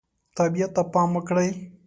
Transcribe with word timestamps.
طبیعت 0.37 0.71
ته 0.75 0.81
پام 0.93 1.09
وکړئ. 1.15 1.49